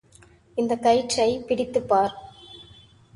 இந்தக் 0.55 0.81
கயிற்றைப் 0.81 1.45
பிடித்துப்பார். 1.47 2.13